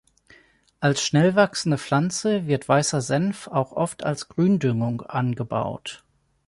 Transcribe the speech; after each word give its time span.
Als 0.79 1.05
schnellwachsende 1.05 1.77
Pflanze 1.77 2.47
wird 2.47 2.67
weißer 2.67 3.01
Senf 3.01 3.45
auch 3.47 3.71
oft 3.71 4.03
als 4.03 4.29
Gründüngung 4.29 5.03
angebaut. 5.03 6.03